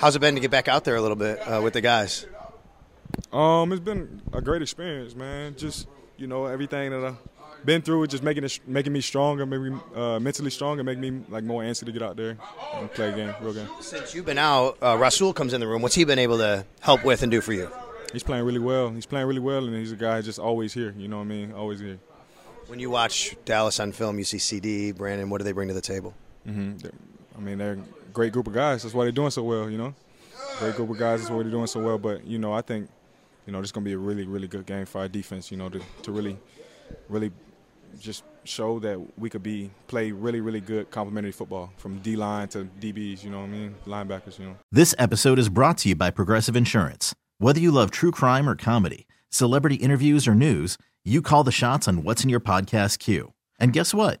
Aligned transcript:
How's 0.00 0.16
it 0.16 0.20
been 0.20 0.34
to 0.34 0.40
get 0.40 0.50
back 0.50 0.66
out 0.66 0.84
there 0.84 0.96
a 0.96 1.02
little 1.02 1.16
bit 1.16 1.38
uh, 1.40 1.60
with 1.62 1.74
the 1.74 1.82
guys? 1.82 2.24
Um, 3.30 3.70
it's 3.70 3.82
been 3.82 4.22
a 4.32 4.40
great 4.40 4.62
experience, 4.62 5.14
man. 5.14 5.54
Just 5.56 5.88
you 6.16 6.26
know 6.26 6.46
everything 6.46 6.90
that 6.92 7.04
I've 7.04 7.66
been 7.66 7.82
through, 7.82 8.06
just 8.06 8.22
making 8.22 8.44
it, 8.44 8.60
making 8.66 8.94
me 8.94 9.02
stronger, 9.02 9.44
maybe 9.44 9.76
uh, 9.94 10.18
mentally 10.18 10.48
stronger, 10.48 10.82
making 10.82 11.02
me 11.02 11.22
like 11.28 11.44
more 11.44 11.62
antsy 11.62 11.84
to 11.84 11.92
get 11.92 12.00
out 12.00 12.16
there 12.16 12.38
and 12.76 12.90
play 12.94 13.10
a 13.10 13.12
game, 13.14 13.34
real 13.42 13.52
game. 13.52 13.68
Since 13.80 14.14
you've 14.14 14.24
been 14.24 14.38
out, 14.38 14.78
uh, 14.80 14.96
Rasul 14.98 15.34
comes 15.34 15.52
in 15.52 15.60
the 15.60 15.68
room. 15.68 15.82
What's 15.82 15.96
he 15.96 16.04
been 16.04 16.18
able 16.18 16.38
to 16.38 16.64
help 16.80 17.04
with 17.04 17.22
and 17.22 17.30
do 17.30 17.42
for 17.42 17.52
you? 17.52 17.70
He's 18.10 18.22
playing 18.22 18.46
really 18.46 18.58
well. 18.58 18.88
He's 18.88 19.04
playing 19.04 19.26
really 19.26 19.38
well, 19.38 19.66
and 19.66 19.76
he's 19.76 19.92
a 19.92 19.96
guy 19.96 20.22
just 20.22 20.38
always 20.38 20.72
here. 20.72 20.94
You 20.96 21.08
know 21.08 21.18
what 21.18 21.24
I 21.24 21.26
mean? 21.26 21.52
Always 21.52 21.78
here. 21.78 21.98
When 22.68 22.78
you 22.78 22.88
watch 22.88 23.36
Dallas 23.44 23.78
on 23.78 23.92
film, 23.92 24.16
you 24.16 24.24
see 24.24 24.38
CD, 24.38 24.94
Brandin. 24.94 25.28
What 25.28 25.38
do 25.38 25.44
they 25.44 25.52
bring 25.52 25.68
to 25.68 25.74
the 25.74 25.82
table? 25.82 26.14
Mm-hmm. 26.48 26.88
I 27.36 27.40
mean, 27.40 27.58
they're 27.58 27.78
great 28.12 28.32
group 28.32 28.46
of 28.46 28.52
guys. 28.52 28.82
That's 28.82 28.94
why 28.94 29.04
they're 29.04 29.12
doing 29.12 29.30
so 29.30 29.42
well. 29.42 29.70
You 29.70 29.78
know, 29.78 29.94
great 30.58 30.76
group 30.76 30.90
of 30.90 30.98
guys. 30.98 31.20
That's 31.20 31.30
why 31.30 31.42
they're 31.42 31.50
doing 31.50 31.66
so 31.66 31.80
well. 31.80 31.98
But 31.98 32.26
you 32.26 32.38
know, 32.38 32.52
I 32.52 32.62
think 32.62 32.88
you 33.46 33.52
know 33.52 33.60
this 33.60 33.68
is 33.68 33.72
gonna 33.72 33.84
be 33.84 33.92
a 33.92 33.98
really, 33.98 34.26
really 34.26 34.48
good 34.48 34.66
game 34.66 34.86
for 34.86 34.98
our 34.98 35.08
defense. 35.08 35.50
You 35.50 35.56
know, 35.56 35.68
to 35.68 35.80
to 36.02 36.12
really, 36.12 36.38
really 37.08 37.30
just 37.98 38.24
show 38.44 38.78
that 38.78 38.98
we 39.18 39.28
could 39.28 39.42
be 39.42 39.70
play 39.86 40.12
really, 40.12 40.40
really 40.40 40.60
good 40.60 40.90
complementary 40.90 41.32
football 41.32 41.72
from 41.76 41.98
D 41.98 42.16
line 42.16 42.48
to 42.48 42.68
DBs. 42.80 43.24
You 43.24 43.30
know 43.30 43.40
what 43.40 43.46
I 43.46 43.48
mean? 43.48 43.74
Linebackers. 43.86 44.38
You 44.38 44.46
know. 44.46 44.56
This 44.70 44.94
episode 44.98 45.38
is 45.38 45.48
brought 45.48 45.78
to 45.78 45.90
you 45.90 45.94
by 45.94 46.10
Progressive 46.10 46.56
Insurance. 46.56 47.14
Whether 47.38 47.60
you 47.60 47.70
love 47.70 47.90
true 47.90 48.10
crime 48.10 48.48
or 48.48 48.54
comedy, 48.54 49.06
celebrity 49.30 49.76
interviews 49.76 50.28
or 50.28 50.34
news, 50.34 50.76
you 51.04 51.22
call 51.22 51.44
the 51.44 51.52
shots 51.52 51.88
on 51.88 52.02
what's 52.02 52.22
in 52.22 52.28
your 52.30 52.40
podcast 52.40 52.98
queue. 52.98 53.32
And 53.58 53.72
guess 53.72 53.94
what? 53.94 54.20